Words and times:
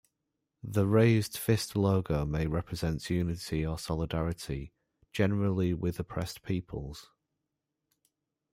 The 0.63 0.87
raised 0.87 1.37
fist 1.37 1.75
logo 1.75 2.25
may 2.25 2.47
represent 2.47 3.07
unity 3.11 3.63
or 3.63 3.77
solidarity, 3.77 4.73
generally 5.13 5.75
with 5.75 5.99
oppressed 5.99 6.41
peoples. 6.41 7.11